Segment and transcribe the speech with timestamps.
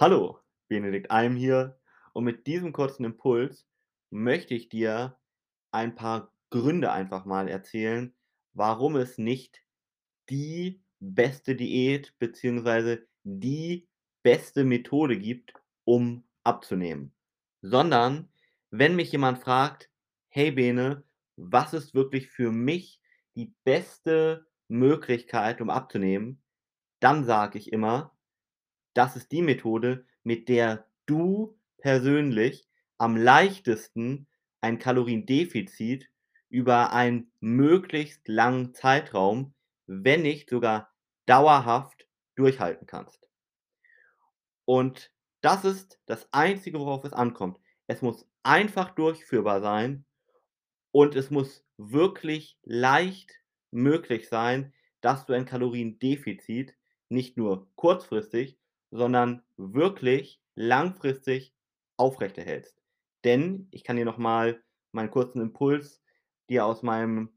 [0.00, 1.78] Hallo, Benedikt Alm hier
[2.14, 3.66] und mit diesem kurzen Impuls
[4.08, 5.18] möchte ich dir
[5.72, 8.14] ein paar Gründe einfach mal erzählen,
[8.54, 9.62] warum es nicht
[10.30, 13.88] die beste Diät beziehungsweise die
[14.22, 15.52] beste Methode gibt,
[15.84, 17.12] um abzunehmen.
[17.60, 18.32] Sondern
[18.70, 19.90] wenn mich jemand fragt:
[20.30, 21.04] „Hey Bene,
[21.36, 23.02] was ist wirklich für mich
[23.34, 26.40] die beste Möglichkeit, um abzunehmen?“
[27.00, 28.16] Dann sage ich immer:
[28.94, 34.26] „Das ist die Methode, mit der du persönlich am leichtesten
[34.60, 36.08] ein Kaloriendefizit
[36.48, 39.54] über einen möglichst langen Zeitraum,
[39.86, 40.92] wenn nicht sogar
[41.26, 43.26] dauerhaft durchhalten kannst.“
[44.64, 47.58] Und das ist das Einzige, worauf es ankommt.
[47.86, 50.04] Es muss einfach durchführbar sein
[50.92, 56.74] und es muss wirklich leicht möglich sein, dass du ein Kaloriendefizit
[57.08, 58.59] nicht nur kurzfristig,
[58.90, 61.54] sondern wirklich langfristig
[61.96, 62.80] aufrechterhältst.
[63.24, 66.02] Denn ich kann dir noch mal meinen kurzen Impuls
[66.48, 67.30] dir aus meinem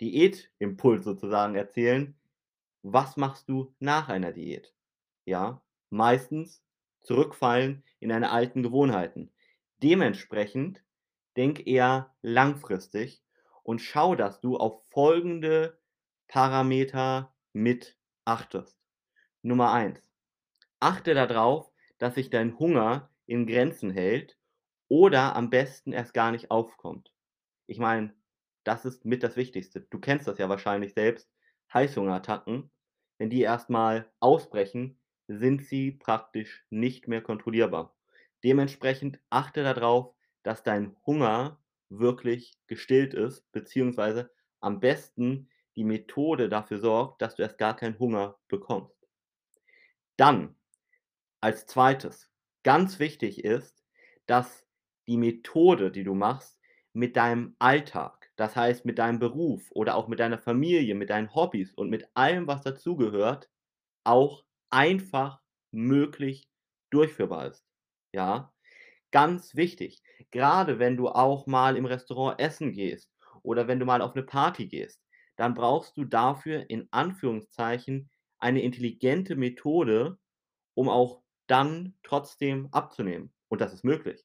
[0.00, 2.14] Diätimpuls sozusagen erzählen.
[2.82, 4.72] Was machst du nach einer Diät?
[5.24, 6.62] Ja, meistens
[7.00, 9.32] zurückfallen in deine alten Gewohnheiten.
[9.82, 10.82] Dementsprechend
[11.36, 13.22] denk eher langfristig
[13.62, 15.78] und schau, dass du auf folgende
[16.28, 18.78] Parameter mit achtest.
[19.42, 20.07] Nummer 1:
[20.80, 24.36] Achte da drauf, dass sich dein Hunger in Grenzen hält
[24.88, 27.12] oder am besten erst gar nicht aufkommt.
[27.66, 28.14] Ich meine,
[28.64, 29.82] das ist mit das Wichtigste.
[29.82, 31.30] Du kennst das ja wahrscheinlich selbst,
[31.72, 32.70] Heißhungerattacken,
[33.18, 34.98] wenn die erst mal ausbrechen,
[35.28, 37.94] sind sie praktisch nicht mehr kontrollierbar.
[38.44, 46.48] Dementsprechend achte da drauf, dass dein Hunger wirklich gestillt ist, beziehungsweise am besten die Methode
[46.48, 48.96] dafür sorgt, dass du erst gar keinen Hunger bekommst.
[50.18, 50.54] Dann,
[51.42, 52.30] als Zweites,
[52.64, 53.84] ganz wichtig ist,
[54.26, 54.66] dass
[55.08, 56.58] die Methode, die du machst,
[56.92, 61.34] mit deinem Alltag, das heißt mit deinem Beruf oder auch mit deiner Familie, mit deinen
[61.34, 63.50] Hobbys und mit allem, was dazugehört,
[64.04, 65.40] auch einfach
[65.72, 66.50] möglich
[66.90, 67.66] durchführbar ist.
[68.14, 68.52] Ja,
[69.12, 70.02] ganz wichtig.
[70.32, 73.10] Grade wenn du auch mal im Restaurant essen gehst
[73.42, 75.02] oder wenn du mal auf 'ne Party gehst,
[75.36, 80.18] dann brauchst du dafür in Anführungszeichen eine intelligente Methode,
[80.74, 84.24] um auch dann trotzdem abzunehmen und das ist möglich.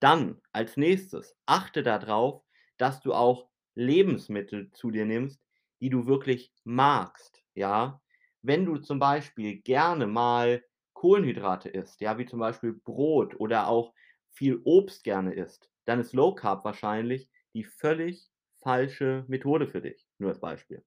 [0.00, 2.42] Dann als Nächstes achte da drauf,
[2.76, 5.40] dass du auch Lebensmittel zu dir nimmst,
[5.80, 8.00] die du wirklich magst, ja?
[8.42, 13.94] Wenn du zum Beispiel gerne mal Kohlenhydrate isst, ja, wie zum Beispiel Brot oder auch
[14.30, 18.30] viel Obst gerne isst, dann ist Low Carb wahrscheinlich die völlig
[18.62, 20.84] falsche Methode für dich, nur als Beispiel.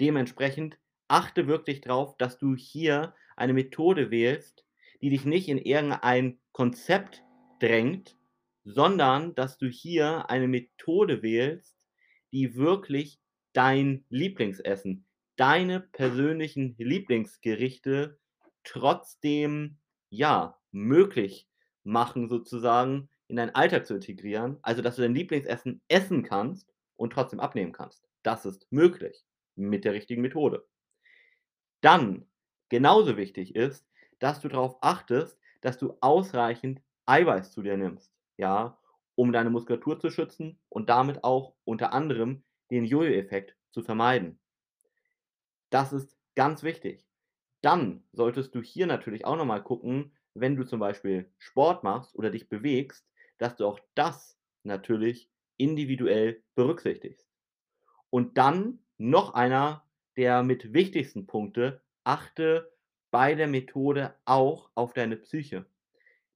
[0.00, 0.78] Dementsprechend
[1.08, 4.64] achte wirklich drauf, dass du hier eine Methode wählst,
[5.00, 7.22] die dich nicht in irgendein Konzept
[7.60, 8.16] drängt,
[8.64, 11.76] sondern dass du hier eine Methode wählst,
[12.32, 13.20] die wirklich
[13.52, 15.06] dein Lieblingsessen,
[15.36, 18.18] deine persönlichen Lieblingsgerichte
[18.64, 19.78] trotzdem,
[20.10, 21.48] ja, möglich
[21.84, 24.58] machen sozusagen in deinen Alltag zu integrieren.
[24.62, 28.06] Also, dass du dein Lieblingsessen essen kannst und trotzdem abnehmen kannst.
[28.22, 29.24] Das ist möglich
[29.54, 30.66] mit der richtigen Methode.
[31.80, 32.27] Dann,
[32.68, 33.86] genauso wichtig ist,
[34.18, 38.78] dass du drauf achtest, dass du ausreichend Eiweiß zu dir nimmst, ja,
[39.14, 44.38] um deine Muskulatur zu schützen und damit auch unter anderem den Jojo-Effekt zu vermeiden.
[45.70, 47.06] Das ist ganz wichtig.
[47.62, 52.14] Dann solltest du hier natürlich auch noch mal gucken, wenn du zum Beispiel Sport machst
[52.14, 53.08] oder dich bewegst,
[53.38, 57.28] dass du auch das natürlich individuell berücksichtigst.
[58.10, 59.84] Und dann noch einer
[60.16, 62.72] der mit wichtigsten Punkte: Achte
[63.10, 65.66] bei der Methode auch auf deine Psyche.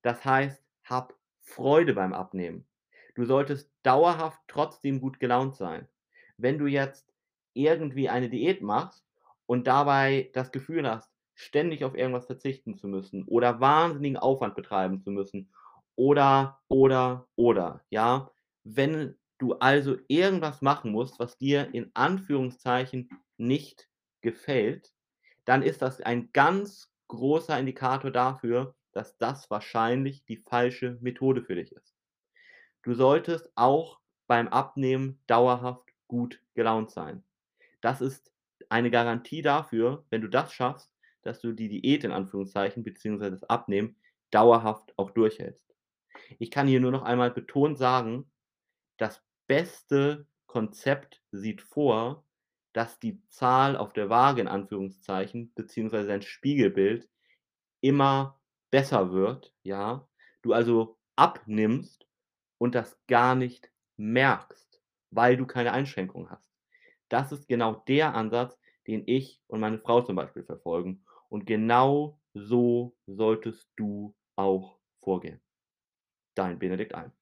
[0.02, 2.66] Das heißt, hab Freude beim Abnehmen.
[3.14, 5.88] Du solltest dauerhaft trotzdem gut gelaunt sein.
[6.36, 7.10] Wenn du jetzt
[7.54, 9.02] irgendwie eine Diät machst
[9.46, 15.00] und dabei das Gefühl hast, ständig auf irgendwas verzichten zu müssen oder wahnsinnigen Aufwand betreiben
[15.00, 15.54] zu müssen
[15.96, 18.30] oder, oder, oder, ja?
[18.62, 23.08] Wenn du also irgendwas machen musst, was dir in Anführungszeichen
[23.38, 23.88] nicht
[24.20, 24.92] gefällt,
[25.44, 31.54] dann ist das ein ganz großer Indikator dafür, dass das wahrscheinlich die falsche Methode für
[31.54, 31.94] dich ist.
[32.82, 37.22] Du solltest auch beim Abnehmen dauerhaft gut gelaunt sein.
[37.80, 38.32] Das ist
[38.68, 40.92] eine Garantie dafür, wenn du das schaffst,
[41.22, 43.96] dass du die Diät in Anführungszeichen beziehungsweise das Abnehmen
[44.30, 45.74] dauerhaft auch durchhältst.
[46.38, 48.30] Ich kann hier nur noch einmal betont sagen,
[48.98, 52.24] das beste Konzept sieht vor,
[52.72, 57.08] dass die Zahl auf der Waage in Anführungszeichen beziehungsweise dein Spiegelbild
[57.80, 58.40] immer
[58.70, 60.08] besser wird, ja?
[60.42, 62.06] Du also abnimmst
[62.58, 64.80] und das gar nicht merkst,
[65.10, 66.50] weil du keine Einschränkungen hast.
[67.08, 71.04] Das ist genau der Ansatz, den ich und meine Frau zum Beispiel verfolgen.
[71.28, 75.40] Und genau so solltest du auch vorgehen.
[76.34, 77.12] Dein Benedikt Alm.